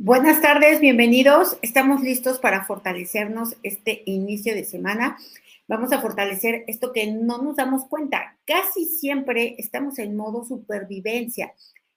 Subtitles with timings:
[0.00, 1.58] Buenas tardes, bienvenidos.
[1.60, 5.18] Estamos listos para fortalecernos este inicio de semana.
[5.66, 8.38] Vamos a fortalecer esto que no nos damos cuenta.
[8.44, 11.52] Casi siempre estamos en modo supervivencia.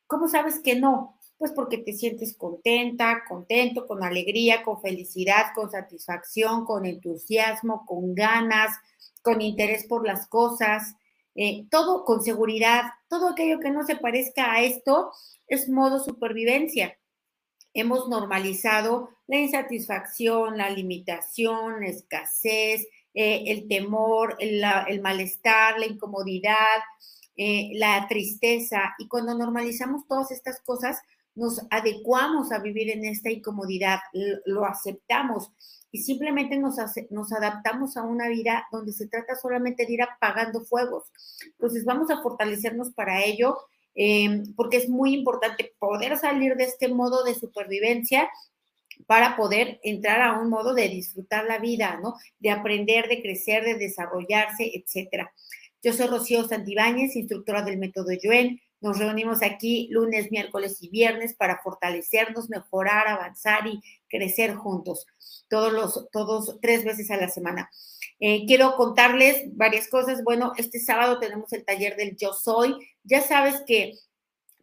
[0.07, 1.19] ¿Cómo sabes que no?
[1.37, 8.15] Pues porque te sientes contenta, contento, con alegría, con felicidad, con satisfacción, con entusiasmo, con
[8.15, 8.75] ganas,
[9.21, 10.95] con interés por las cosas,
[11.35, 12.81] eh, todo con seguridad.
[13.09, 15.11] Todo aquello que no se parezca a esto
[15.47, 16.97] es modo supervivencia
[17.73, 26.79] hemos normalizado la insatisfacción, la limitación, la escasez, eh, el temor, el, malestar, la incomodidad,
[27.35, 28.93] eh, la tristeza.
[28.97, 30.99] Y cuando normalizamos todas estas cosas,
[31.35, 33.99] nos adecuamos a vivir en esta incomodidad,
[34.45, 35.51] lo aceptamos
[35.91, 36.75] y simplemente nos,
[37.09, 41.05] nos adaptamos a una vida donde se trata solamente de ir apagando fuegos.
[41.45, 43.57] Entonces vamos a fortalecernos para ello
[43.95, 48.29] Em, porque es muy importante poder salir de este modo de supervivencia
[49.07, 52.15] para poder entrar a un modo de disfrutar la vida, ¿no?
[52.39, 55.33] De aprender, de crecer, de desarrollarse, etcétera.
[55.83, 58.61] Yo soy Rocío Santibáñez, instructora del método Yuen.
[58.81, 63.79] Nos reunimos aquí lunes, miércoles y viernes para fortalecernos, mejorar, avanzar y
[64.09, 65.05] crecer juntos.
[65.47, 67.69] Todos los, todos tres veces a la semana.
[68.19, 70.23] Eh, quiero contarles varias cosas.
[70.23, 72.75] Bueno, este sábado tenemos el taller del Yo Soy.
[73.03, 73.93] Ya sabes que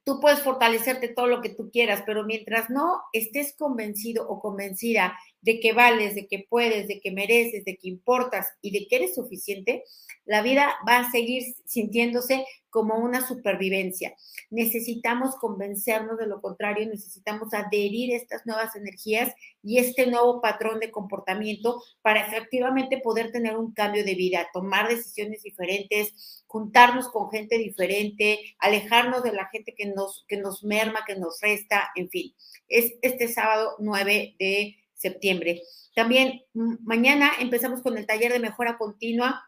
[0.09, 5.19] tú puedes fortalecerte todo lo que tú quieras, pero mientras no estés convencido o convencida
[5.43, 8.97] de que vales, de que puedes, de que mereces, de que importas y de que
[8.97, 9.85] eres suficiente,
[10.25, 14.15] la vida va a seguir sintiéndose como una supervivencia.
[14.51, 20.91] Necesitamos convencernos de lo contrario, necesitamos adherir estas nuevas energías y este nuevo patrón de
[20.91, 27.59] comportamiento para efectivamente poder tener un cambio de vida, tomar decisiones diferentes, juntarnos con gente
[27.59, 32.35] diferente, alejarnos de la gente que nos, que nos merma, que nos resta, en fin.
[32.69, 35.63] Es este sábado 9 de septiembre.
[35.95, 39.48] También mm, mañana empezamos con el taller de mejora continua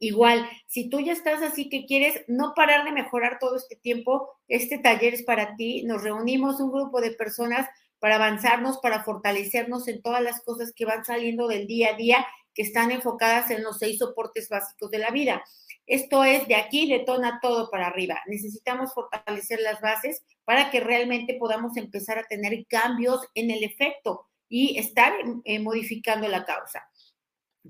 [0.00, 4.30] Igual, si tú ya estás así que quieres no parar de mejorar todo este tiempo,
[4.48, 5.82] este taller es para ti.
[5.84, 10.84] Nos reunimos un grupo de personas para avanzarnos, para fortalecernos en todas las cosas que
[10.84, 14.98] van saliendo del día a día, que están enfocadas en los seis soportes básicos de
[14.98, 15.42] la vida.
[15.86, 18.20] Esto es de aquí detona todo para arriba.
[18.26, 24.26] Necesitamos fortalecer las bases para que realmente podamos empezar a tener cambios en el efecto
[24.48, 25.12] y estar
[25.44, 26.86] eh, modificando la causa.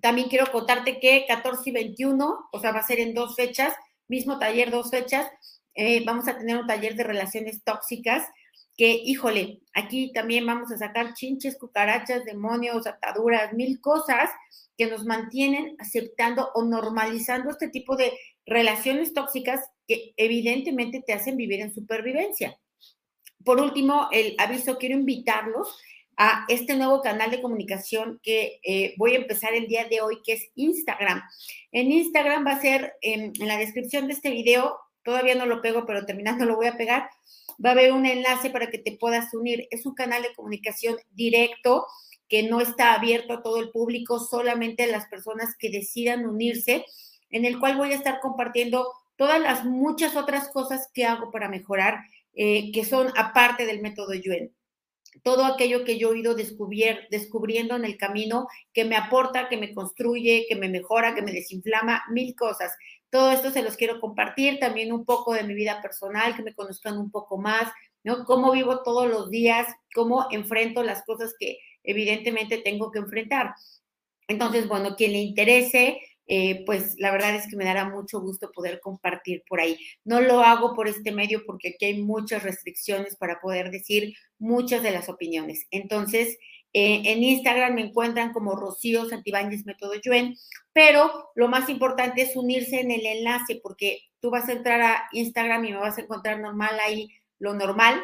[0.00, 3.74] También quiero contarte que 14 y 21, o sea, va a ser en dos fechas,
[4.08, 5.30] mismo taller, dos fechas.
[5.74, 8.26] Eh, vamos a tener un taller de relaciones tóxicas
[8.76, 14.30] que, híjole, aquí también vamos a sacar chinches, cucarachas, demonios, ataduras, mil cosas
[14.76, 18.12] que nos mantienen aceptando o normalizando este tipo de
[18.46, 22.58] relaciones tóxicas que evidentemente te hacen vivir en supervivencia.
[23.44, 25.76] Por último, el aviso, quiero invitarlos
[26.16, 30.20] a este nuevo canal de comunicación que eh, voy a empezar el día de hoy,
[30.24, 31.22] que es Instagram.
[31.70, 35.86] En Instagram va a ser en, la descripción de este video, todavía no lo pego,
[35.86, 37.08] pero terminando lo voy a pegar,
[37.64, 39.66] va a haber un enlace para que te puedas unir.
[39.70, 41.86] Es un canal de comunicación directo
[42.28, 46.84] que no está abierto a todo el público, solamente a las personas que decidan unirse,
[47.30, 51.48] en el cual voy a estar compartiendo todas las muchas otras cosas que hago para
[51.48, 52.00] mejorar,
[52.34, 54.54] eh, que son aparte del método Yuen
[55.22, 59.74] todo aquello que yo he ido descubriendo en el camino, que me aporta, que me
[59.74, 62.72] construye, que me mejora, que me desinflama, mil cosas.
[63.10, 66.54] Todo esto se los quiero compartir, también un poco de mi vida personal, que me
[66.54, 67.70] conozcan un poco más,
[68.04, 68.24] ¿no?
[68.24, 73.54] Cómo vivo todos los días, cómo enfrento las cosas que evidentemente tengo que enfrentar.
[74.28, 78.50] Entonces, bueno, quien le interese, eh, pues la verdad es que me dará mucho gusto
[78.52, 79.76] poder compartir por ahí.
[80.04, 84.82] No lo hago por este medio porque aquí hay muchas restricciones para poder decir muchas
[84.82, 85.66] de las opiniones.
[85.70, 86.38] Entonces,
[86.74, 90.36] eh, en Instagram me encuentran como Rocío Santibáñez Método Yuen,
[90.72, 95.08] pero lo más importante es unirse en el enlace porque tú vas a entrar a
[95.12, 98.02] Instagram y me vas a encontrar normal ahí, lo normal,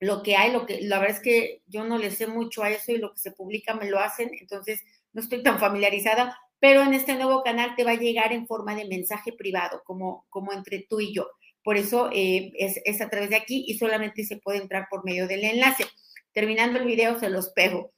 [0.00, 2.70] lo que hay, lo que la verdad es que yo no le sé mucho a
[2.70, 4.82] eso y lo que se publica me lo hacen, entonces
[5.12, 8.74] no estoy tan familiarizada, pero en este nuevo canal te va a llegar en forma
[8.74, 11.28] de mensaje privado, como, como entre tú y yo.
[11.62, 15.04] Por eso eh, es, es, a través de aquí y solamente se puede entrar por
[15.04, 15.86] medio del enlace.
[16.32, 17.92] Terminando el video, se los pego.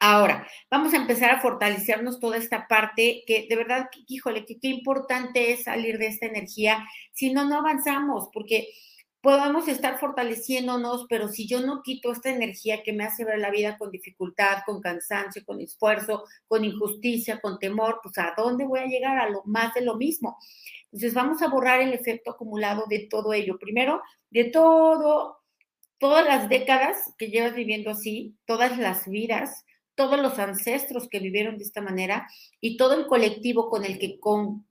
[0.00, 5.52] Ahora, vamos a empezar a fortalecernos toda esta parte que de verdad, híjole, qué importante
[5.52, 6.84] es salir de esta energía.
[7.12, 8.68] Si no, no avanzamos, porque
[9.20, 13.50] podemos estar fortaleciéndonos, pero si yo no quito esta energía que me hace ver la
[13.50, 18.80] vida con dificultad, con cansancio, con esfuerzo, con injusticia, con temor, pues a dónde voy
[18.80, 20.38] a llegar a lo más de lo mismo.
[20.84, 23.58] Entonces vamos a borrar el efecto acumulado de todo ello.
[23.58, 25.38] Primero, de todo
[25.98, 29.64] todas las décadas que llevas viviendo así, todas las vidas,
[29.98, 32.28] todos los ancestros que vivieron de esta manera
[32.60, 34.20] y todo el colectivo con el que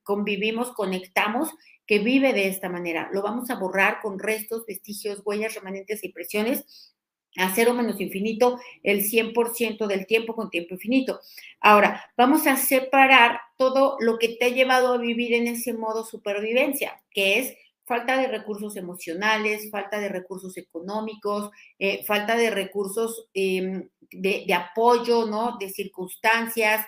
[0.04, 1.50] convivimos, conectamos,
[1.86, 3.10] que vive de esta manera.
[3.12, 6.94] Lo vamos a borrar con restos, vestigios, huellas, remanentes e impresiones
[7.36, 11.20] a cero menos infinito el 100% del tiempo con tiempo infinito.
[11.60, 16.06] Ahora, vamos a separar todo lo que te ha llevado a vivir en ese modo
[16.06, 17.58] supervivencia, que es
[17.88, 21.50] falta de recursos emocionales, falta de recursos económicos,
[21.80, 25.58] eh, falta de recursos em, de, apoyo, ¿no?
[25.58, 26.86] De circunstancias,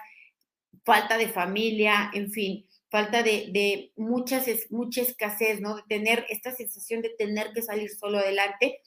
[0.84, 5.78] falta de familia, en fin, falta de, muchas, mucha escasez, ¿no?
[5.78, 8.82] De tener esta sensación de tener que salir solo adelante.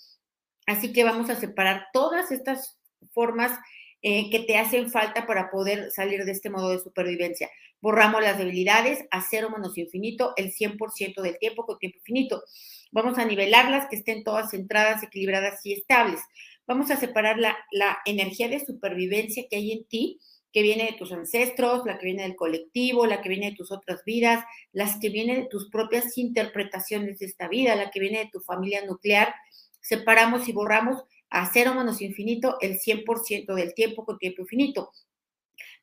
[0.66, 2.78] Así que vamos a separar todas estas
[3.12, 3.58] formas
[4.02, 7.48] eh, que te hacen falta para poder salir de este modo de supervivencia.
[7.80, 12.42] Borramos las debilidades a cero menos infinito el 100% del tiempo con tiempo infinito.
[12.90, 16.20] Vamos a nivelarlas, que estén todas centradas, equilibradas y estables.
[16.66, 20.20] Vamos a separar la, la energía de supervivencia que hay en ti,
[20.52, 23.72] que viene de tus ancestros, la que viene del colectivo, la que viene de tus
[23.72, 28.18] otras vidas, las que vienen de tus propias interpretaciones de esta vida, la que viene
[28.18, 29.34] de tu familia nuclear.
[29.80, 34.92] Separamos y borramos a cero menos infinito el 100% del tiempo con tiempo infinito.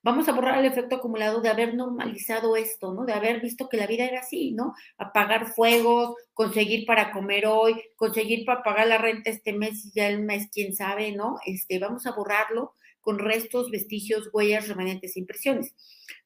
[0.03, 3.03] Vamos a borrar el efecto acumulado de haber normalizado esto, ¿no?
[3.03, 4.73] De haber visto que la vida era así, ¿no?
[4.97, 10.07] Apagar fuegos, conseguir para comer hoy, conseguir para pagar la renta este mes y ya
[10.07, 11.37] el mes, quién sabe, ¿no?
[11.45, 15.73] Este, vamos a borrarlo con restos, vestigios, huellas, remanentes e impresiones.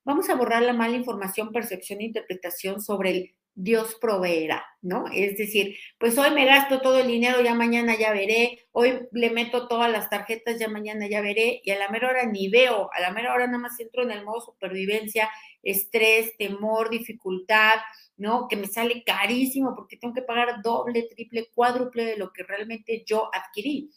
[0.04, 5.06] Vamos a borrar la mala información, percepción e interpretación sobre el Dios proveerá, ¿no?
[5.14, 9.30] Es decir, pues hoy me gasto todo el dinero, ya mañana ya veré, hoy le
[9.30, 12.90] meto todas las tarjetas, ya mañana ya veré, y a la mera hora ni veo,
[12.94, 15.30] a la mera hora nada más entro en el modo supervivencia,
[15.62, 17.76] estrés, temor, dificultad,
[18.18, 18.48] ¿no?
[18.48, 23.04] Que me sale carísimo porque tengo que pagar doble, triple, cuádruple de lo que realmente
[23.06, 23.92] yo adquirí.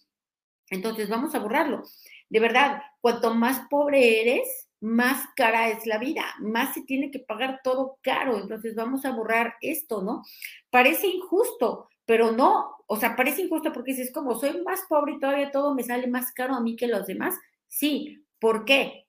[0.69, 1.83] Entonces, vamos a borrarlo.
[2.29, 7.19] De verdad, cuanto más pobre eres, más cara es la vida, más se tiene que
[7.19, 8.39] pagar todo caro.
[8.39, 10.23] Entonces vamos a borrar esto, ¿no?
[10.71, 15.15] Parece injusto, pero no, o sea, parece injusto porque si es como soy más pobre
[15.15, 17.35] y todavía todo me sale más caro a mí que los demás.
[17.67, 19.06] Sí, ¿por qué?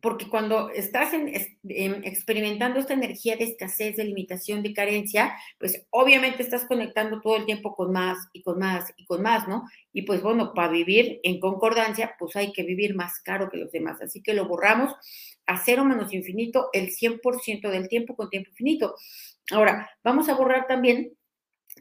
[0.00, 1.12] Porque cuando estás
[1.64, 7.46] experimentando esta energía de escasez, de limitación, de carencia, pues obviamente estás conectando todo el
[7.46, 9.64] tiempo con más y con más y con más, ¿no?
[9.92, 13.72] Y pues bueno, para vivir en concordancia, pues hay que vivir más caro que los
[13.72, 14.00] demás.
[14.00, 14.94] Así que lo borramos
[15.46, 18.94] a cero menos infinito el 100% del tiempo con tiempo infinito.
[19.50, 21.17] Ahora, vamos a borrar también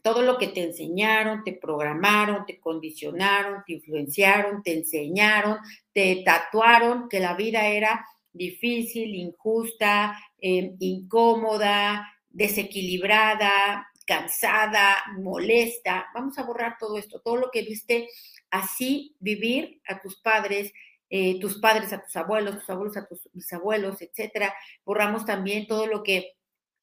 [0.08, 5.58] todo lo que te enseñaron, te programaron, te condicionaron, te influenciaron, te enseñaron,
[5.92, 16.06] te tatuaron que la vida era difícil, injusta, em, incómoda, desequilibrada, cansada, molesta.
[16.14, 18.08] Vamos a borrar todo esto, todo lo que viste
[18.50, 20.72] así vivir a tus padres,
[21.10, 24.54] eh, tus padres a tus abuelos, tus abuelos a tus bisabuelos, etcétera.
[24.86, 26.37] Borramos también todo lo que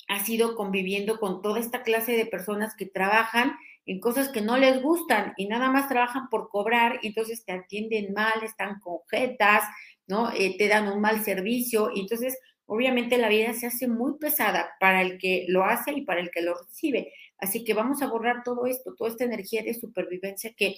[0.08, 3.56] ha sido conviviendo con toda esta clase de personas que trabajan
[3.86, 7.52] en cosas que no les gustan y nada más trabajan por cobrar y entonces te
[7.52, 9.64] atienden mal, están conjetas,
[10.06, 10.30] ¿no?
[10.32, 14.70] Eh, te dan un mal servicio y entonces obviamente la vida se hace muy pesada
[14.80, 17.12] para el que lo hace y para el que lo recibe.
[17.38, 20.76] Así que vamos a borrar todo esto, toda esta energía de supervivencia que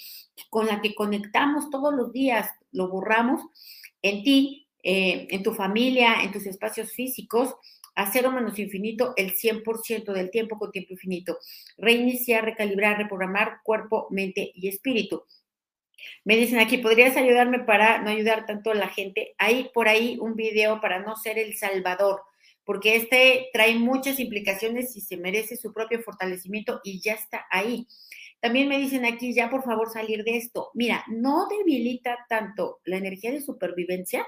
[0.51, 3.41] con la que conectamos todos los días, lo borramos
[4.03, 7.55] en ti, eh, en tu familia, en tus espacios físicos
[7.97, 11.39] a cero menos infinito el 100% del tiempo con tiempo infinito.
[11.77, 15.25] Reiniciar, recalibrar, reprogramar cuerpo, mente y espíritu.
[16.25, 19.35] Me dicen aquí, ¿podrías ayudarme para no ayudar tanto a la gente?
[19.39, 22.21] Hay por ahí un video para no ser el salvador,
[22.65, 27.87] porque este trae muchas implicaciones y se merece su propio fortalecimiento y ya está ahí.
[28.41, 30.71] También me dicen aquí, ya por favor salir de esto.
[30.75, 34.27] Mira, no debilita tanto la energía de supervivencia,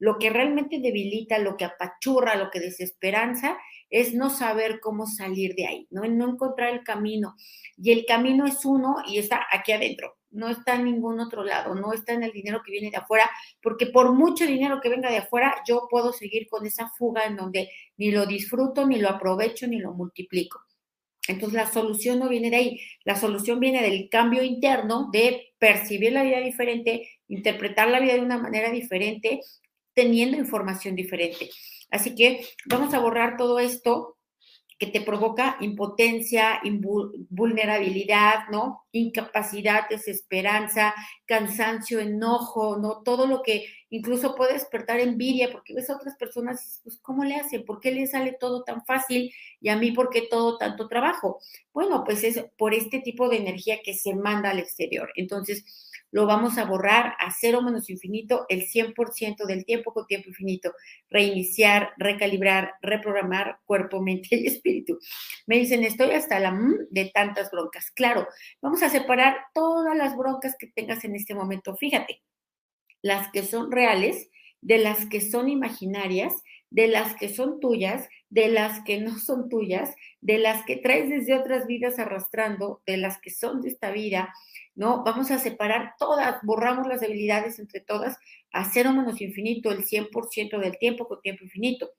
[0.00, 3.58] lo que realmente debilita, lo que apachurra, lo que desesperanza,
[3.90, 6.02] es no saber cómo salir de ahí, ¿no?
[6.02, 7.36] No encontrar el camino.
[7.76, 11.74] Y el camino es uno y está aquí adentro, no está en ningún otro lado,
[11.74, 13.28] no está en el dinero que viene de afuera,
[13.62, 17.36] porque por mucho dinero que venga de afuera, yo puedo seguir con esa fuga en
[17.36, 20.60] donde ni lo disfruto, ni lo aprovecho, ni lo multiplico.
[21.28, 26.12] Entonces la solución no viene de ahí, la solución viene del cambio interno, de percibir
[26.12, 29.40] la vida diferente, interpretar la vida de una manera diferente
[29.94, 31.50] teniendo información diferente.
[31.90, 34.16] Así que vamos a borrar todo esto
[34.80, 36.58] que te provoca impotencia,
[37.28, 38.86] vulnerabilidad, ¿no?
[38.92, 40.94] Incapacidad, desesperanza,
[41.26, 43.02] cansancio, enojo, ¿no?
[43.02, 47.36] Todo lo que incluso puede despertar envidia, porque ves a otras personas, pues, ¿cómo le
[47.36, 47.66] hacen?
[47.66, 49.30] ¿Por qué le sale todo tan fácil?
[49.60, 51.40] Y a mí, ¿por qué todo tanto trabajo?
[51.74, 55.12] Bueno, pues es por este tipo de energía que se manda al exterior.
[55.14, 60.28] Entonces, lo vamos a borrar a cero menos infinito el 100% del tiempo con tiempo
[60.28, 60.72] infinito.
[61.08, 64.98] Reiniciar, recalibrar, reprogramar cuerpo, mente y espíritu.
[65.46, 66.58] Me dicen, estoy hasta la
[66.90, 67.90] de tantas broncas.
[67.90, 68.26] Claro,
[68.60, 71.76] vamos a separar todas las broncas que tengas en este momento.
[71.76, 72.22] Fíjate,
[73.02, 74.28] las que son reales,
[74.60, 76.34] de las que son imaginarias,
[76.70, 81.08] de las que son tuyas, de las que no son tuyas, de las que traes
[81.08, 84.32] desde otras vidas arrastrando, de las que son de esta vida,
[84.74, 85.02] ¿no?
[85.04, 88.16] Vamos a separar todas, borramos las debilidades entre todas
[88.52, 91.90] a cero menos infinito, el 100% del tiempo con tiempo infinito.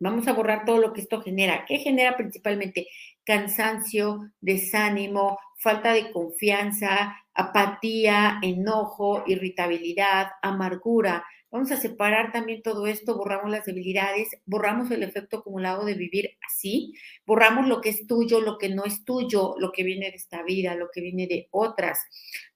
[0.00, 1.64] Vamos a borrar todo lo que esto genera.
[1.66, 2.88] ¿Qué genera principalmente?
[3.24, 13.16] Cansancio, desánimo, falta de confianza, apatía, enojo, irritabilidad, amargura, Vamos a separar también todo esto,
[13.16, 16.94] borramos las debilidades, borramos el efecto acumulado de vivir así,
[17.26, 20.42] borramos lo que es tuyo, lo que no es tuyo, lo que viene de esta
[20.42, 22.00] vida, lo que viene de otras,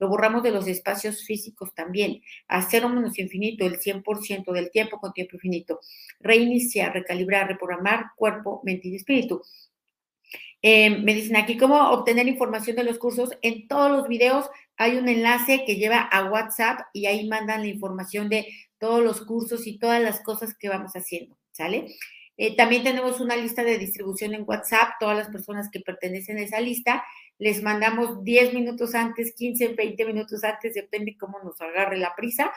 [0.00, 4.98] lo borramos de los espacios físicos también, hacer un menos infinito, el 100% del tiempo
[4.98, 5.78] con tiempo infinito,
[6.18, 9.42] reiniciar, recalibrar, reprogramar cuerpo, mente y espíritu.
[10.62, 13.30] Eh, me dicen aquí cómo obtener información de los cursos.
[13.42, 17.68] En todos los videos hay un enlace que lleva a WhatsApp y ahí mandan la
[17.68, 18.46] información de
[18.78, 21.94] todos los cursos y todas las cosas que vamos haciendo, ¿sale?
[22.36, 26.42] Eh, también tenemos una lista de distribución en WhatsApp, todas las personas que pertenecen a
[26.42, 27.04] esa lista,
[27.38, 32.52] les mandamos 10 minutos antes, 15, 20 minutos antes, depende cómo nos agarre la prisa,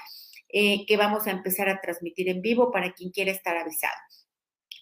[0.50, 3.96] eh, que vamos a empezar a transmitir en vivo para quien quiera estar avisado.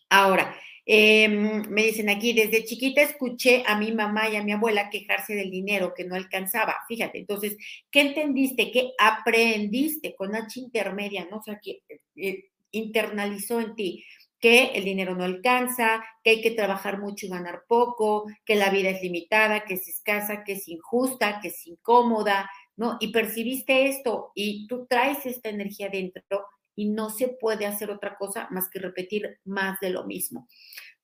[0.09, 0.53] Ahora,
[0.91, 5.35] em, me dicen aquí, desde chiquita escuché a mi mamá y a mi abuela quejarse
[5.35, 6.77] del dinero que no alcanzaba.
[6.87, 7.57] Fíjate, entonces,
[7.91, 8.71] ¿qué entendiste?
[8.71, 11.27] ¿Qué aprendiste con H intermedia?
[11.29, 11.37] ¿no?
[11.37, 11.81] O sea, que
[12.15, 14.03] eh, internalizó en ti
[14.39, 18.71] que el dinero no alcanza, que hay que trabajar mucho y ganar poco, que la
[18.71, 22.97] vida es limitada, que es escasa, que es injusta, que es incómoda, ¿no?
[22.99, 28.15] Y percibiste esto y tú traes esta energía dentro y no se puede hacer otra
[28.17, 30.47] cosa más que repetir más de lo mismo.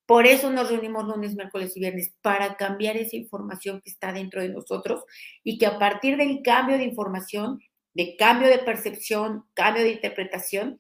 [0.05, 4.41] Por eso nos reunimos lunes, miércoles y viernes, para cambiar esa información que está dentro
[4.41, 5.03] de nosotros
[5.43, 7.59] y que a partir del cambio de información,
[7.93, 10.79] de cambio de percepción, cambio de interpretación,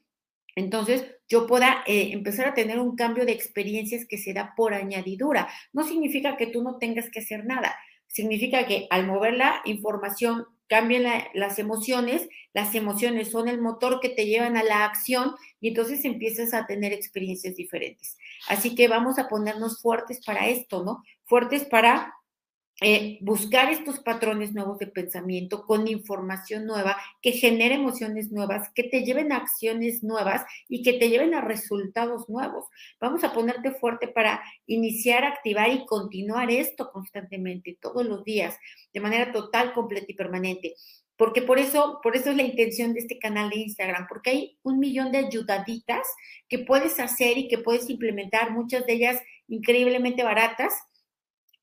[0.55, 4.73] entonces yo pueda eh, empezar a tener un cambio de experiencias que se da por
[4.73, 5.49] añadidura.
[5.73, 7.75] No significa que tú no tengas que hacer nada,
[8.15, 11.03] significa que al mover la información cambian
[11.33, 16.05] las emociones, las emociones son el motor que te llevan a la acción y entonces
[16.05, 18.17] empiezas a tener experiencias diferentes.
[18.47, 21.03] Así que vamos a ponernos fuertes para esto, ¿no?
[21.25, 22.13] Fuertes para
[22.81, 28.83] eh, buscar estos patrones nuevos de pensamiento con información nueva que genere emociones nuevas, que
[28.83, 32.65] te lleven a acciones nuevas y que te lleven a resultados nuevos.
[32.99, 38.57] Vamos a ponerte fuerte para iniciar, activar y continuar esto constantemente, todos los días,
[38.93, 40.75] de manera total, completa y permanente.
[41.17, 44.59] Porque por eso, por eso es la intención de este canal de Instagram, porque hay
[44.63, 46.05] un millón de ayudaditas
[46.49, 50.73] que puedes hacer y que puedes implementar, muchas de ellas increíblemente baratas,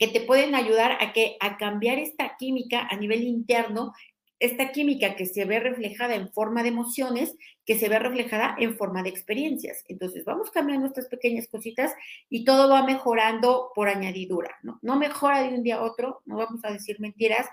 [0.03, 3.93] que te pueden ayudar a, que, a cambiar esta química a nivel interno,
[4.41, 8.77] esta química que se ve reflejada en forma de emociones, que se ve reflejada en
[8.77, 9.85] forma de experiencias.
[9.87, 11.95] Entonces, vamos cambiando estas pequeñas cositas
[12.29, 14.81] y todo va mejorando por añadidura, ¿no?
[14.83, 17.47] No mejora de un día a otro, no vamos a decir mentiras,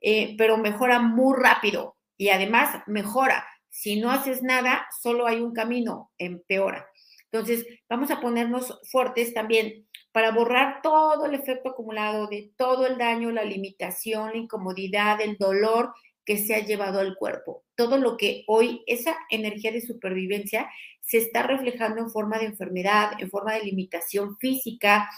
[0.00, 3.46] eh, pero mejora muy rápido y además mejora.
[3.68, 6.86] Si no haces nada, solo hay un camino, empeora.
[7.30, 12.98] Entonces, vamos a ponernos fuertes también para borrar todo el efecto acumulado de todo el
[12.98, 15.92] daño, la limitación, la incomodidad, el dolor
[16.24, 17.64] que se ha llevado al cuerpo.
[17.74, 20.68] Todo lo que hoy, esa energía de supervivencia,
[21.00, 25.08] se está reflejando en forma de enfermedad, en forma de limitación física,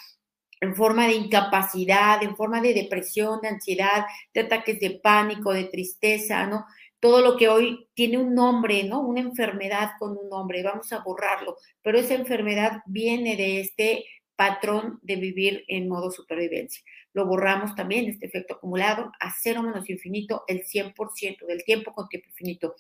[0.61, 5.65] en forma de incapacidad, en forma de depresión, de ansiedad, de ataques de pánico, de
[5.65, 6.65] tristeza, ¿no?
[7.01, 9.01] Todo lo que hoy tiene un nombre, ¿no?
[9.01, 14.05] Una enfermedad con un nombre, vamos a borrarlo, pero esa enfermedad viene de este
[14.37, 16.83] patrón de vivir en modo supervivencia.
[17.13, 22.09] Lo borramos también, este efecto acumulado, a cero menos infinito, el 100% del tiempo con
[22.09, 22.75] tiempo infinito.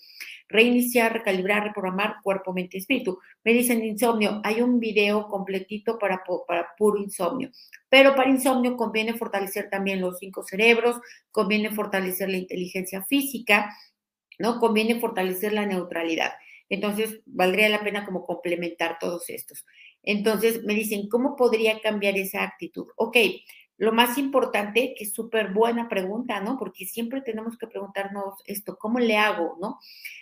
[0.49, 3.18] Reiniciar, recalibrar, reprogramar cuerpo, mente espíritu.
[3.44, 7.50] Me dicen insomnio, hay un video completito para, para puro insomnio.
[7.88, 10.97] Pero para insomnio conviene fortalecer también los cinco cerebros,
[11.30, 13.76] conviene fortalecer la inteligencia física,
[14.38, 14.59] ¿no?
[14.59, 16.32] Conviene fortalecer la neutralidad.
[16.71, 19.66] Entonces, valdría la pena como complementar todos estos.
[20.02, 22.87] Entonces me dicen, ¿cómo podría cambiar esa actitud?
[22.97, 23.16] Ok,
[23.82, 26.56] lo más importante, que es súper buena pregunta, ¿no?
[26.56, 29.80] Porque siempre tenemos que preguntarnos esto, ¿cómo le hago, ¿no?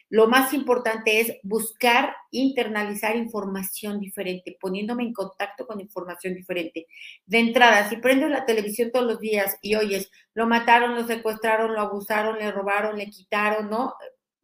[0.08, 6.86] Lo más importante es buscar internalizar información diferente, poniéndome en contacto con información diferente.
[7.26, 11.74] De entrada, si prendo la televisión todos los días y oyes, lo mataron, lo secuestraron,
[11.74, 13.92] lo abusaron, le robaron, le quitaron, ¿no?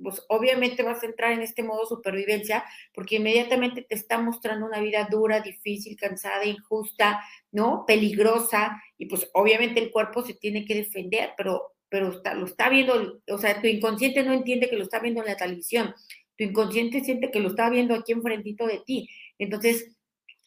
[0.03, 4.81] Pues obviamente vas a entrar en este modo supervivencia porque inmediatamente te está mostrando una
[4.81, 7.85] vida dura, difícil, cansada, injusta, ¿no?
[7.87, 13.21] Peligrosa y pues obviamente el cuerpo se tiene que defender, pero pero lo está viendo,
[13.29, 15.95] o sea, tu inconsciente no entiende que lo está viendo en la televisión,
[16.37, 19.09] tu inconsciente siente que lo está viendo aquí enfrentito de ti.
[19.39, 19.97] Entonces,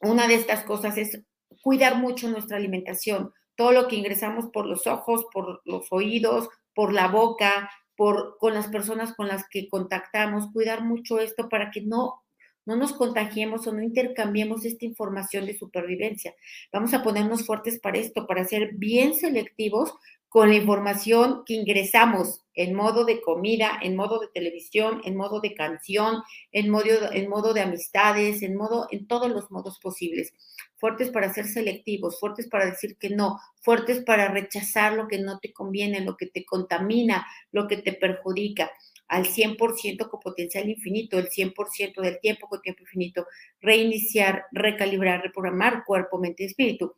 [0.02, 1.22] una de estas cosas es
[1.62, 6.94] cuidar mucho nuestra alimentación, todo lo que ingresamos por los ojos, por los oídos, por
[6.94, 11.82] la boca, por con las personas con las que contactamos, cuidar mucho esto para que
[11.82, 12.24] no
[12.66, 16.36] no nos contagiemos o no intercambiemos esta información de supervivencia.
[16.72, 19.94] Vamos a ponernos fuertes para esto, para ser bien selectivos
[20.30, 25.42] con la información que ingresamos en modo de comida, en modo de televisión, en modo
[25.42, 30.32] de canción, en modo, en modo de amistades, en modo, en todos los modos posibles.
[30.78, 35.40] Fuertes para ser selectivos, fuertes para decir que no, fuertes para rechazar lo que no
[35.40, 38.70] te conviene, lo que te contamina, lo que te perjudica
[39.10, 43.28] al 100% con potencial infinito, el 100% del tiempo con tiempo infinito,
[43.60, 46.96] reiniciar, recalibrar, reprogramar cuerpo, mente y espíritu.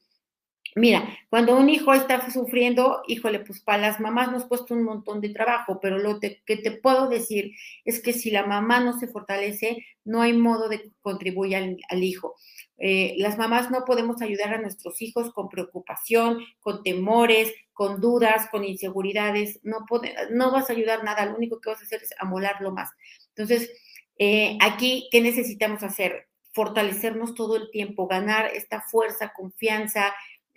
[0.75, 5.20] Mira, cuando un hijo está sufriendo, híjole, pues para las mamás nos cuesta un montón
[5.20, 7.51] de trabajo, pero lo que te puedo decir
[7.84, 12.36] es que si la mamá no se fortalece, no hay modo de contribuir al, hijo.
[12.81, 18.50] Eh, las mamás no podemos ayudar a nuestros hijos con preocupación, con temores, con dudas,
[18.50, 19.59] con inseguridades.
[19.63, 19.85] No,
[20.31, 22.89] no vas a ayudar nada, lo único que vas a hacer es amolarlo más.
[23.29, 23.71] Entonces,
[24.17, 26.27] eh, aquí, ¿qué necesitamos hacer?
[26.53, 30.13] Fortalecernos todo el tiempo, ganar esta fuerza, confianza,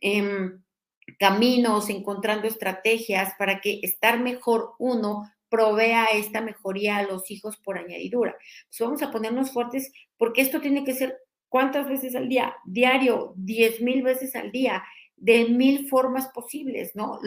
[0.06, 0.62] Em,
[1.18, 7.78] caminos, encontrando estrategias para que estar mejor uno provea esta mejoría a los hijos por
[7.78, 8.36] añadidura.
[8.80, 11.16] vamos a ponernos fuertes porque esto tiene que ser
[11.54, 14.82] cuántas veces al día, diario, diez mil veces al día,
[15.14, 17.20] de mil formas posibles, ¿no?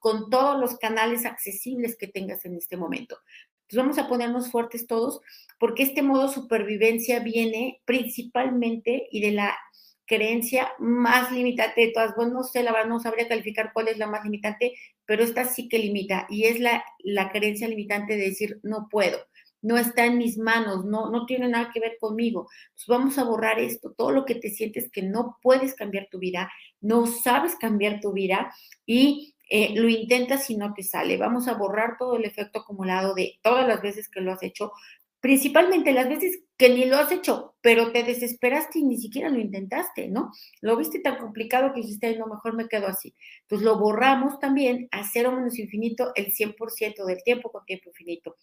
[0.00, 3.16] con todos los canales accesibles que tengas en este momento.
[3.62, 5.20] Entonces vamos a ponernos fuertes todos
[5.60, 9.56] porque este modo supervivencia viene principalmente y de la
[10.04, 12.16] creencia más limitante de todas.
[12.16, 14.72] Bueno, no sé, la verdad no sabría calificar cuál es la más limitante,
[15.06, 19.18] pero esta sí que limita y es la, la creencia limitante de decir no puedo,
[19.64, 22.48] no está en mis manos, no, no tiene nada que ver conmigo.
[22.74, 26.18] Pues vamos a borrar esto, todo lo que te sientes que no puedes cambiar tu
[26.18, 31.16] vida, no sabes cambiar tu vida y eh, lo intentas y no te sale.
[31.16, 34.72] Vamos a borrar todo el efecto acumulado de todas las veces que lo has hecho,
[35.20, 39.38] principalmente las veces que ni lo has hecho, pero te desesperaste y ni siquiera lo
[39.38, 40.30] intentaste, ¿no?
[40.60, 43.14] Lo viste tan complicado que dijiste, no, mejor me quedo así.
[43.42, 48.36] Entonces lo borramos también a cero menos infinito el 100% del tiempo con tiempo infinito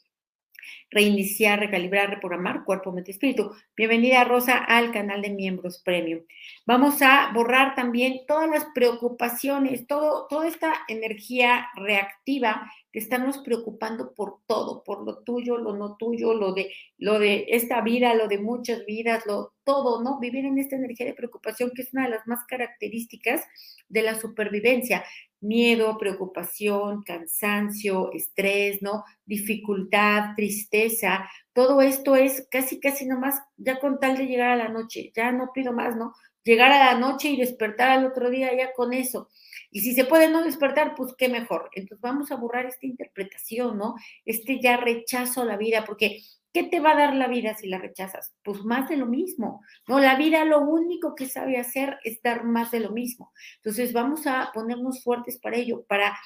[0.89, 3.51] reiniciar, recalibrar, reprogramar cuerpo, mente, espíritu.
[3.75, 6.21] Bienvenida Rosa al canal de miembros premium.
[6.65, 14.13] Vamos a borrar también todas las preocupaciones, todo, toda esta energía reactiva de estarnos preocupando
[14.13, 18.27] por todo, por lo tuyo, lo no tuyo, lo de, lo de esta vida, lo
[18.27, 20.19] de muchas vidas, lo todo, ¿no?
[20.19, 23.41] Vivir en esta energía de preocupación que es una de las más características
[23.87, 25.03] de la supervivencia
[25.41, 29.03] miedo, preocupación, cansancio, estrés, ¿no?
[29.25, 34.69] Dificultad, tristeza, todo esto es casi, casi nomás, ya con tal de llegar a la
[34.69, 36.13] noche, ya no pido más, ¿no?
[36.43, 39.29] Llegar a la noche y despertar al otro día ya con eso.
[39.71, 41.69] Y si se puede no despertar, pues qué mejor.
[41.73, 43.95] Entonces vamos a borrar esta interpretación, ¿no?
[44.25, 46.21] Este ya rechazo a la vida, porque
[46.53, 48.33] ¿Qué te va a dar la vida si la rechazas?
[48.43, 49.61] Pues más de lo mismo.
[49.87, 53.31] No, la vida lo único que sabe hacer es dar más de lo mismo.
[53.57, 56.17] Entonces vamos a ponernos fuertes para ello, para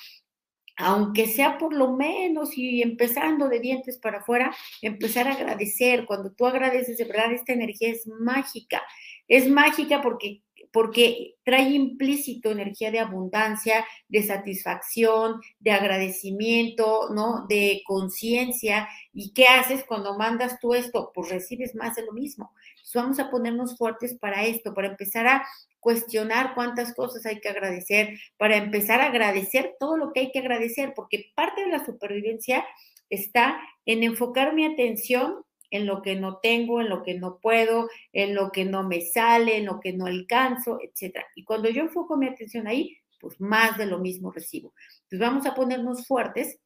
[0.77, 6.05] aunque sea por lo menos y empezando de dientes para afuera, empezar a agradecer.
[6.05, 8.81] Cuando tú agradeces, de verdad, esta energía es mágica.
[9.27, 17.45] Es mágica porque porque trae implícito energía de abundancia, de satisfacción, de agradecimiento, ¿no?
[17.47, 18.87] De conciencia.
[19.13, 21.11] ¿Y qué haces cuando mandas tú esto?
[21.13, 22.51] Pues recibes más de lo mismo.
[22.93, 25.45] Vamos a ponernos fuertes para esto, para empezar a
[25.79, 30.39] cuestionar cuántas cosas hay que agradecer, para empezar a agradecer todo lo que hay que
[30.39, 32.65] agradecer, porque parte de la supervivencia
[33.09, 37.89] está en enfocar mi atención en lo que no tengo, en lo que no puedo,
[38.13, 41.19] en lo que no me sale, en lo que no alcanzo, etc.
[41.35, 44.73] Y cuando yo enfoco mi atención ahí, pues más de lo mismo recibo.
[45.03, 46.59] Entonces vamos a ponernos fuertes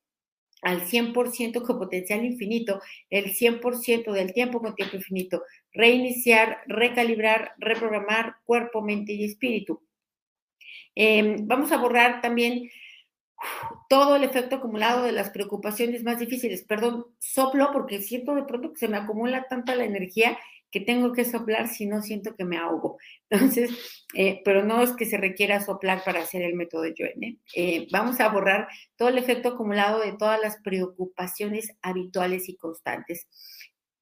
[0.62, 8.36] al 100% con potencial infinito, el 100% del tiempo con tiempo infinito, reiniciar, recalibrar, reprogramar
[8.44, 9.82] cuerpo, mente y espíritu.
[10.96, 12.70] Em, vamos a borrar también
[13.88, 16.64] todo el efecto acumulado de las preocupaciones más difíciles.
[16.64, 20.38] Perdón, soplo porque siento de pronto que se me acumula tanta la energía
[20.72, 22.98] que tengo que soplar si no siento que me ahogo.
[23.30, 27.24] Entonces, eh, pero no es que se requiera soplar para hacer el método de Joen.
[27.24, 27.38] ¿eh?
[27.56, 33.28] Eh, vamos a borrar todo el efecto acumulado de todas las preocupaciones habituales y constantes.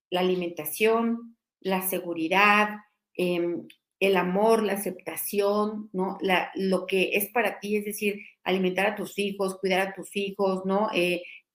[0.10, 2.69] La alimentación, la seguridad,
[3.15, 3.67] em,
[4.00, 6.17] el amor, la aceptación, ¿no?
[6.21, 10.15] La, lo que es para ti, es decir, alimentar a tus hijos, cuidar a tus
[10.15, 10.89] hijos, ¿no?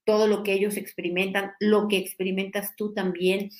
[0.04, 3.50] todo lo que ellos experimentan, lo que experimentas tú también,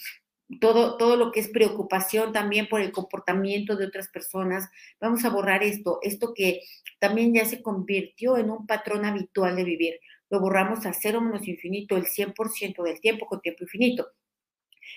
[0.61, 4.69] todo, todo lo que es preocupación también por el comportamiento de otras personas.
[5.01, 6.63] Vamos a borrar esto, esto que
[6.99, 9.95] también ya se convirtió en un patrón habitual de vivir.
[10.31, 14.09] Lo borramos a cero menos infinito el 100% del tiempo con tiempo infinito.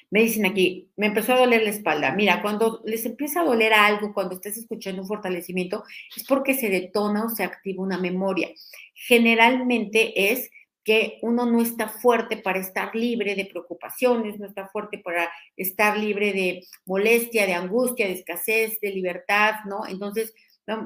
[0.10, 2.12] Me dicen aquí, me empezó a doler la espalda.
[2.12, 5.84] Mira, cuando les empieza a doler algo, cuando estés escuchando un fortalecimiento,
[6.16, 8.50] es porque se detona o se activa una memoria.
[8.94, 10.50] Generalmente es
[10.86, 15.98] que uno no está fuerte para estar libre de preocupaciones, no está fuerte para estar
[15.98, 19.88] libre de molestia, de angustia, de escasez, de libertad, ¿no?
[19.88, 20.32] Entonces,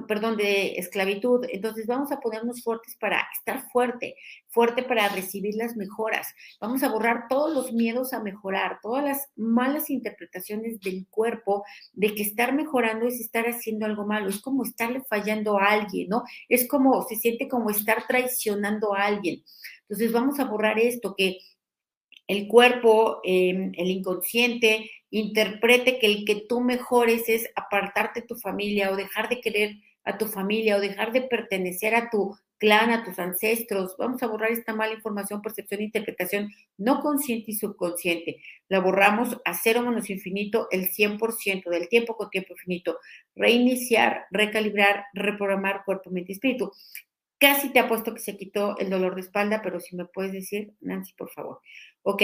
[0.07, 1.45] perdón, de esclavitud.
[1.49, 4.15] Entonces vamos a ponernos fuertes para estar fuerte,
[4.47, 6.27] fuerte para recibir las mejoras.
[6.59, 11.63] Vamos a borrar todos los miedos a mejorar, todas las malas interpretaciones del cuerpo
[11.93, 16.09] de que estar mejorando es estar haciendo algo malo, es como estarle fallando a alguien,
[16.09, 16.23] ¿no?
[16.49, 19.43] Es como, se siente como estar traicionando a alguien.
[19.89, 21.39] Entonces vamos a borrar esto, que
[22.29, 28.35] el cuerpo, em, el inconsciente, interprete que el que tú mejores es apartarte de tu
[28.35, 32.91] familia o dejar de querer a tu familia o dejar de pertenecer a tu clan,
[32.91, 33.95] a tus ancestros.
[33.97, 38.43] Vamos a borrar esta mala información, percepción interpretación no consciente y subconsciente.
[38.67, 42.99] La borramos a cero menos infinito el 100% del tiempo con tiempo infinito.
[43.35, 46.71] Reiniciar, recalibrar, reprogramar cuerpo, mente y espíritu.
[47.39, 50.73] Casi te apuesto que se quitó el dolor de espalda, pero si me puedes decir,
[50.81, 51.61] Nancy, por favor.
[52.03, 52.23] Ok,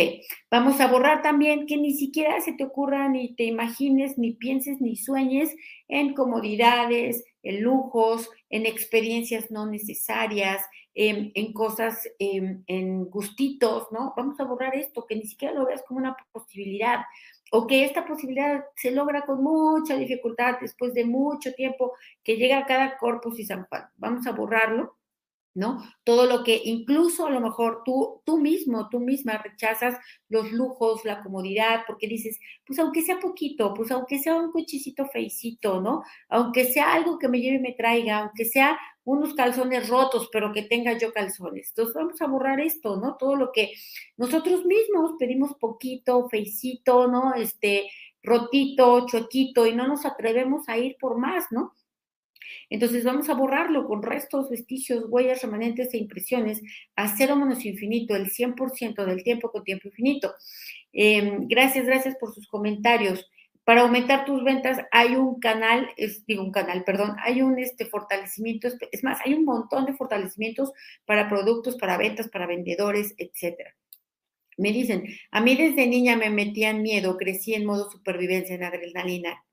[0.50, 4.80] vamos a borrar también que ni siquiera se te ocurra, ni te imagines, ni pienses,
[4.80, 5.54] ni sueñes
[5.90, 14.14] en comodidades, en lujos, en experiencias no necesarias, en, cosas, en, en gustitos, ¿no?
[14.16, 17.02] Vamos a borrar esto, que ni siquiera lo veas como una posibilidad
[17.52, 21.92] o que esta posibilidad se logra con mucha dificultad después de mucho tiempo
[22.24, 23.68] que llega a cada corpus y San.
[23.98, 24.96] Vamos a borrarlo
[25.56, 25.82] ¿no?
[26.04, 29.98] Todo lo que incluso a lo mejor tú, tú mismo, tú misma rechazas
[30.30, 35.08] los lujos, la comodidad, porque dices, pues aunque sea poquito, pues aunque sea un cochecito
[35.08, 36.04] feicito, ¿no?
[36.30, 40.52] Aunque sea algo que me lleve y me traiga, aunque sea unos calzones rotos, pero
[40.52, 41.70] que tenga yo calzones.
[41.70, 43.16] Entonces vamos a borrar esto, ¿no?
[43.18, 43.72] Todo lo que
[44.18, 47.34] nosotros mismos pedimos poquito, feicito, ¿no?
[47.36, 47.90] Este,
[48.24, 51.74] rotito, chuequito, y no nos atrevemos a ir por más, ¿no?
[52.70, 56.62] Entonces vamos a borrarlo con restos, vestigios, huellas, remanentes e impresiones
[56.96, 60.34] a cero menos infinito, el 100% del tiempo con tiempo infinito.
[60.94, 63.30] Em, gracias, gracias por sus comentarios.
[63.66, 65.90] Para aumentar tus ventas hay un canal,
[66.28, 70.72] digo un canal, perdón, hay un este, fortalecimiento, es más, hay un montón de fortalecimientos
[71.06, 73.76] para productos, para ventas, para vendedores, etcétera.
[74.58, 79.44] Me dicen, a mí desde niña me metían miedo, crecí en modo supervivencia en adrenalina.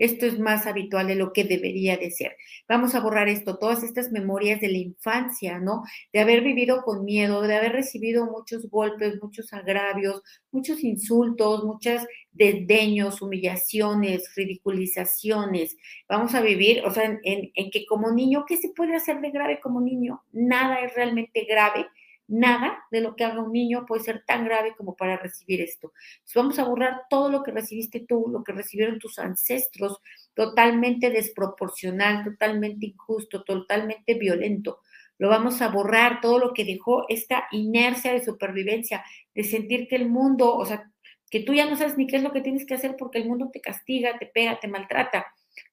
[0.00, 2.34] Esto es más habitual de lo que debería de ser.
[2.66, 5.82] Vamos a borrar esto, todas estas memorias de la infancia, ¿no?
[6.10, 12.06] De haber vivido con miedo, de haber recibido muchos golpes, muchos agravios, muchos insultos, muchas
[12.32, 15.76] desdeños, humillaciones, ridiculizaciones.
[16.08, 19.30] Vamos a vivir, o sea, en, en que como niño, ¿qué se puede hacer de
[19.30, 20.22] grave como niño?
[20.32, 21.86] Nada es realmente grave
[22.30, 25.92] Nada de lo que haga un niño puede ser tan grave como para recibir esto.
[26.32, 29.98] vamos a borrar todo lo que recibiste tú, lo que recibieron tus ancestros,
[30.34, 34.78] totalmente desproporcional, totalmente injusto, totalmente violento.
[35.18, 39.96] Lo vamos a borrar, todo lo que dejó esta inercia de supervivencia, de sentir que
[39.96, 40.88] el mundo, o sea,
[41.32, 43.28] que tú ya no sabes ni qué es lo que tienes que hacer porque el
[43.28, 45.26] mundo te castiga, te pega, te maltrata.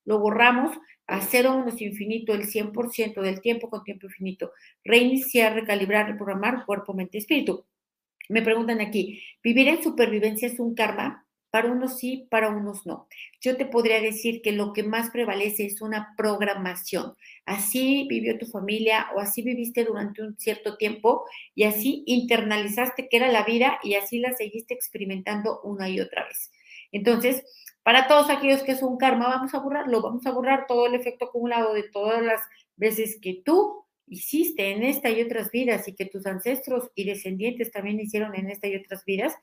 [0.05, 4.51] Lo borramos a cero menos infinito, el 100% del tiempo con tiempo infinito.
[4.83, 7.65] Reiniciar, recalibrar, reprogramar cuerpo, mente, espíritu.
[8.29, 11.25] Me preguntan aquí, ¿vivir en supervivencia es un karma?
[11.49, 13.07] Para unos sí, para unos no.
[13.39, 17.13] Yo te podría decir que lo que más prevalece es una programación.
[17.45, 21.23] Así vivió tu familia o así viviste durante un cierto tiempo
[21.55, 26.25] y así internalizaste que era la vida y así la seguiste experimentando una y otra
[26.25, 26.51] vez.
[26.91, 27.43] Entonces,
[27.87, 30.95] para todos aquellos que es un karma, vamos a borrarlo, vamos a borrar todo el
[30.95, 32.41] efecto acumulado de todas las
[32.75, 37.71] veces que tú hiciste en esta y otras vidas y que tus ancestros y descendientes
[37.71, 39.35] también hicieron en esta y otras vidas,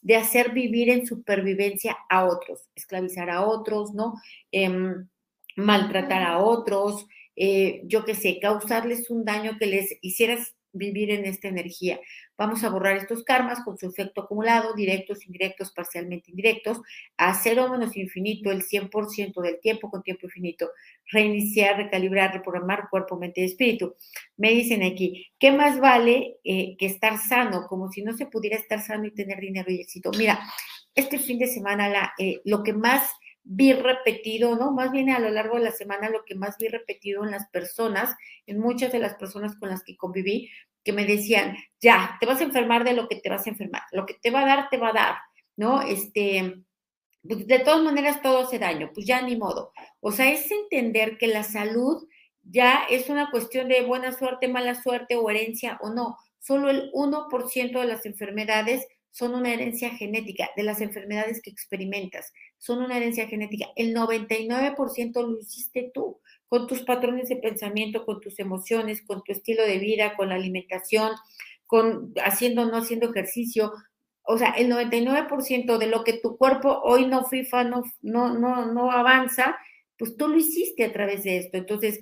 [0.00, 4.14] de hacer vivir en supervivencia a otros, esclavizar a otros, ¿no?
[4.50, 5.06] Em,
[5.56, 11.24] maltratar a otros, eh, yo qué sé, causarles un daño que les hicieras vivir en
[11.24, 12.00] esta energía.
[12.36, 16.80] Vamos a borrar estos karmas con su efecto acumulado, directos, indirectos, parcialmente indirectos,
[17.16, 20.70] a cero menos infinito el 100% del tiempo con tiempo infinito,
[21.10, 23.94] reiniciar, recalibrar, reprogramar cuerpo, mente y espíritu.
[24.36, 27.66] Me dicen aquí, ¿qué más vale eh, que estar sano?
[27.68, 30.10] Como si no se pudiera estar sano y tener dinero y éxito.
[30.16, 30.40] Mira,
[30.94, 33.10] este fin de semana la, eh, lo que más
[33.42, 34.72] vi repetido, ¿no?
[34.72, 37.48] Más bien a lo largo de la semana lo que más vi repetido en las
[37.48, 38.14] personas,
[38.46, 40.50] en muchas de las personas con las que conviví,
[40.84, 43.82] que me decían, ya, te vas a enfermar de lo que te vas a enfermar,
[43.92, 45.16] lo que te va a dar, te va a dar,
[45.56, 45.82] ¿no?
[45.82, 46.62] Este,
[47.22, 49.72] pues de todas maneras todo hace daño, pues ya ni modo.
[50.00, 52.06] O sea, es entender que la salud
[52.42, 56.16] ya es una cuestión de buena suerte, mala suerte o herencia o no.
[56.38, 62.32] Solo el 1% de las enfermedades son una herencia genética, de las enfermedades que experimentas,
[62.58, 63.66] son una herencia genética.
[63.76, 69.32] El 99% lo hiciste tú, con tus patrones de pensamiento, con tus emociones, con tu
[69.32, 71.12] estilo de vida, con la alimentación,
[71.66, 73.72] con haciendo o no haciendo ejercicio.
[74.22, 78.66] O sea, el 99% de lo que tu cuerpo hoy no FIFA, no, no, no,
[78.72, 79.56] no avanza,
[79.96, 81.56] pues tú lo hiciste a través de esto.
[81.56, 82.00] Entonces,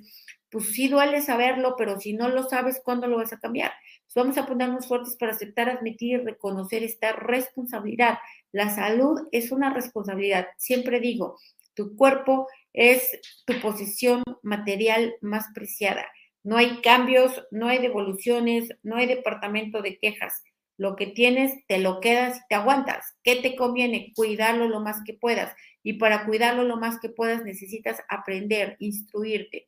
[0.49, 3.71] pues sí duele saberlo, pero si no lo sabes, ¿cuándo lo vas a cambiar?
[4.15, 8.19] Vamos a ponernos fuertes para aceptar, admitir y reconocer esta responsabilidad.
[8.51, 10.47] La salud es una responsabilidad.
[10.57, 11.37] Siempre digo,
[11.73, 16.05] tu cuerpo es tu posición material más preciada.
[16.43, 20.41] No hay cambios, no hay devoluciones, no hay departamento de quejas.
[20.77, 23.05] Lo que tienes, te lo quedas y te aguantas.
[23.21, 24.13] ¿Qué te conviene?
[24.15, 25.53] Cuidarlo lo más que puedas.
[25.83, 29.67] Y para cuidarlo lo más que puedas necesitas aprender, instruirte.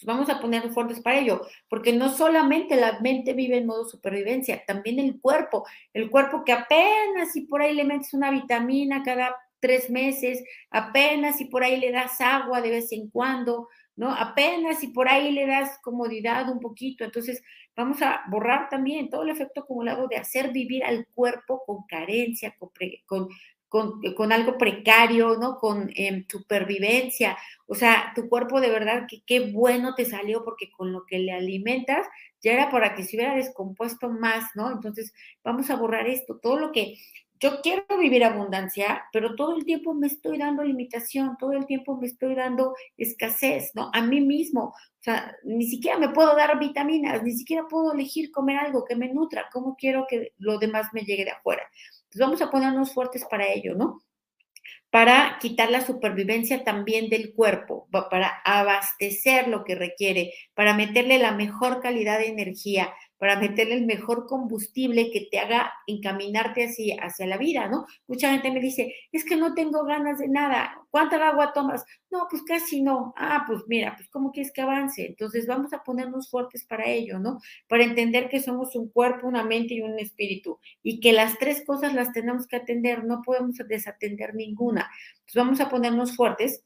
[0.00, 3.84] Pues, vamos a poner fuertes para ello, porque no solamente la mente vive en modo
[3.84, 9.02] supervivencia, también el cuerpo, el cuerpo que apenas si por ahí le metes una vitamina
[9.02, 14.10] cada tres meses, apenas si por ahí le das agua de vez en cuando, ¿no?
[14.10, 17.42] Apenas si por ahí le das comodidad un poquito, entonces
[17.76, 22.56] vamos a borrar también todo el efecto acumulado de hacer vivir al cuerpo con carencia,
[22.58, 22.70] con,
[23.04, 23.28] con,
[23.70, 25.58] con, algo precario, ¿no?
[25.58, 27.38] Con em, supervivencia.
[27.66, 31.20] O sea, tu cuerpo de verdad, que qué bueno te salió porque con lo que
[31.20, 32.06] le alimentas
[32.42, 34.72] ya era para que se hubiera descompuesto más, ¿no?
[34.72, 36.96] Entonces, vamos a borrar esto, todo lo que
[37.38, 41.96] yo quiero vivir abundancia, pero todo el tiempo me estoy dando limitación, todo el tiempo
[41.96, 43.90] me estoy dando escasez, ¿no?
[43.94, 48.30] A mí mismo, o sea, ni siquiera me puedo dar vitaminas, ni siquiera puedo elegir
[48.30, 51.62] comer algo que me nutra, ¿cómo quiero que lo demás me llegue de afuera?
[52.10, 54.02] Pues vamos a ponernos fuertes para ello, ¿no?
[54.90, 61.30] Para quitar la supervivencia también del cuerpo, para abastecer lo que requiere, para meterle la
[61.30, 67.26] mejor calidad de energía, para meterle el mejor combustible que te haga encaminarte así hacia
[67.26, 67.84] la vida, ¿no?
[68.08, 70.74] Mucha gente me dice, es que no tengo ganas de nada.
[70.88, 71.84] ¿Cuánta agua tomas?
[72.10, 73.12] No, pues casi no.
[73.18, 75.04] Ah, pues mira, pues ¿cómo quieres que avance?
[75.04, 77.40] Entonces vamos a ponernos fuertes para ello, ¿no?
[77.68, 81.62] Para entender que somos un cuerpo, una mente y un espíritu y que las tres
[81.66, 84.90] cosas las tenemos que atender, no podemos desatender ninguna.
[85.18, 86.64] Entonces vamos a ponernos fuertes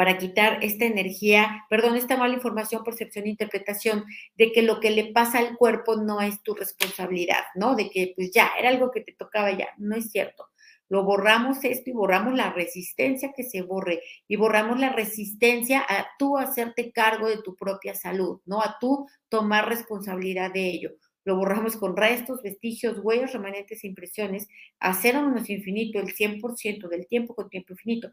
[0.00, 4.90] para quitar esta energía, perdón, esta mala información, percepción e interpretación de que lo que
[4.90, 7.74] le pasa al cuerpo no es tu responsabilidad, ¿no?
[7.74, 10.48] De que pues ya, era algo que te tocaba ya, no es cierto.
[10.88, 16.08] Lo borramos esto y borramos la resistencia que se borre y borramos la resistencia a
[16.18, 18.62] tú hacerte cargo de tu propia salud, ¿no?
[18.62, 20.92] A tú tomar responsabilidad de ello
[21.30, 24.48] lo borramos con restos, vestigios, huellas, remanentes e impresiones,
[24.80, 28.10] a cero menos infinito, el 100% del tiempo con tiempo infinito.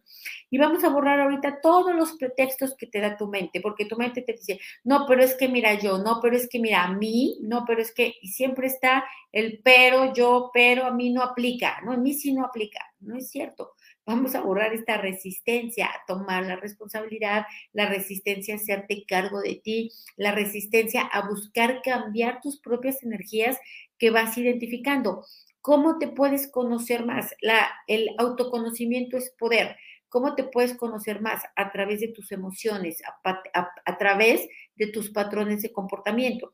[0.52, 3.96] Y vamos a borrar ahorita todos los pretextos que te da tu mente, porque tu
[3.98, 6.94] mente te dice, no, pero es que mira yo, no, pero es que mira a
[6.94, 11.24] mí, no, pero es que, y siempre está el pero, yo, pero a mí no
[11.24, 13.74] aplica, no, a mí sí no aplica, no es cierto.
[14.08, 19.56] Vamos a borrar esta resistencia a tomar la responsabilidad, la resistencia a hacerte cargo de
[19.62, 23.58] ti, la resistencia a buscar cambiar tus propias energías
[24.00, 25.26] que vas identificando.
[25.60, 27.36] ¿Cómo te puedes conocer más?
[27.42, 29.76] La, el autoconocimiento es poder.
[30.08, 31.44] ¿Cómo te puedes conocer más?
[31.58, 36.54] A través de tus emociones, a través de tus patrones de comportamiento.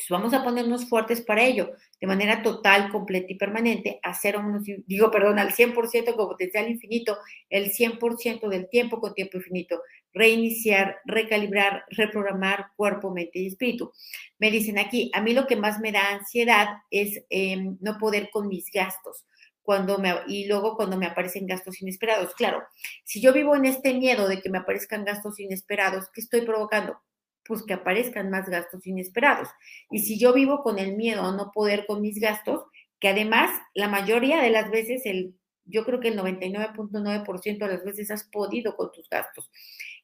[0.00, 4.62] Pues, vamos a ponernos fuertes para ello, de manera total, completa y permanente, hacer un,
[4.86, 7.18] digo, perdón, al 100% con potencial infinito,
[7.50, 9.82] el 100% del tiempo con tiempo infinito,
[10.14, 13.92] reiniciar, recalibrar, reprogramar cuerpo, mente y espíritu.
[14.38, 18.30] Me dicen aquí, a mí lo que más me da ansiedad es em, no poder
[18.30, 19.26] con mis gastos.
[19.62, 22.34] Cuando me, y luego cuando me aparecen gastos inesperados.
[22.34, 22.62] Claro,
[23.04, 26.98] si yo vivo en este miedo de que me aparezcan gastos inesperados, ¿qué estoy provocando?
[27.50, 29.48] Pues que aparezcan más gastos inesperados.
[29.90, 32.62] Y si yo vivo con el miedo a no poder con mis gastos,
[33.00, 35.34] que además la mayoría de las veces el
[35.64, 39.50] yo creo que el 99.9% de las veces has podido con tus gastos.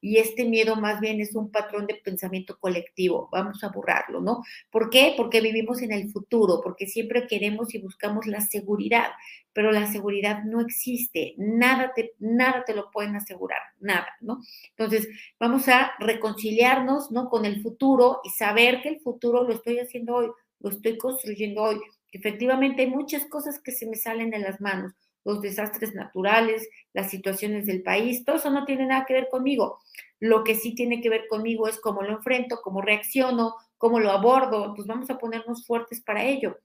[0.01, 3.29] Y este miedo más bien es un patrón de pensamiento colectivo.
[3.33, 4.43] Vamos a borrarlo, ¿no?
[4.71, 5.15] ¿Por qué?
[5.17, 9.09] Porque vivimos en el futuro, porque siempre queremos y buscamos la seguridad,
[9.53, 11.35] pero la seguridad no existe.
[11.39, 14.41] Nada te, nada te lo pueden asegurar, nada, ¿no?
[14.71, 15.09] Entonces,
[15.41, 17.29] vamos a reconciliarnos, ¿no?
[17.29, 20.31] Con el futuro y saber que el futuro lo estoy haciendo hoy,
[20.61, 21.81] lo estoy construyendo hoy.
[22.13, 24.93] Efectivamente, hay muchas cosas que se me salen de las manos
[25.27, 29.81] los desastres naturales, las situaciones del país, todo eso no tiene nada que ver conmigo.
[30.21, 34.13] Lo que sí tiene que ver conmigo es cómo lo enfrento, cómo reacciono, cómo lo
[34.13, 36.59] abordo, pues vamos a ponernos fuertes para ello,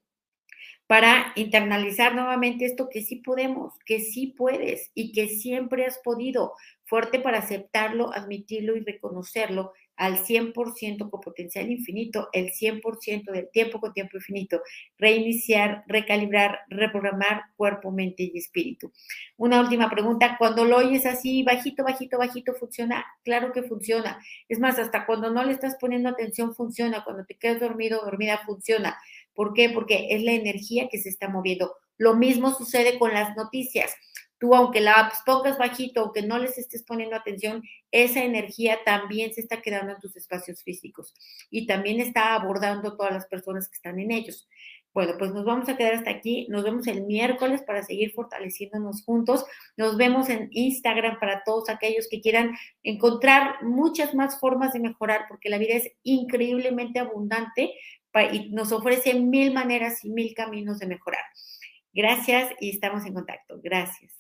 [0.92, 6.56] para internalizar nuevamente esto que sí podemos, que sí puedes y que siempre has podido,
[6.84, 13.80] fuerte para aceptarlo, admitirlo y reconocerlo al 100% con potencial infinito, el 100% del tiempo
[13.80, 14.62] con tiempo infinito,
[14.98, 18.92] reiniciar, recalibrar, reprogramar cuerpo, mente y espíritu.
[19.38, 23.06] Una última pregunta, cuando lo oyes así, bajito, bajito, bajito, ¿funciona?
[23.24, 24.20] Claro que funciona.
[24.50, 27.06] Es más, hasta cuando no le estás poniendo atención, funciona.
[27.06, 28.98] Cuando te quedas dormido, dormida, funciona.
[29.34, 29.70] ¿Por qué?
[29.70, 31.74] Porque es la energía que se está moviendo.
[31.98, 33.92] Lo mismo sucede con las noticias
[34.42, 39.42] tú aunque la pongas bajito, aunque no les estés poniendo atención, esa energía también se
[39.42, 41.14] está quedando en tus espacios físicos
[41.52, 44.50] y también está abordando todas las personas que están en ellos.
[44.96, 46.48] Bueno, pues nos vamos a quedar hasta aquí.
[46.50, 49.46] Nos vemos el miércoles para seguir fortaleciéndonos juntos.
[49.78, 55.28] Nos vemos en Instagram para todos aquellos que quieran encontrar muchas más formas de mejorar,
[55.30, 57.74] porque la vida es increíblemente abundante
[58.32, 61.24] y nos ofrece mil maneras y mil caminos de mejorar.
[61.94, 63.60] Gracias y estamos en contacto.
[63.62, 64.14] Gracias.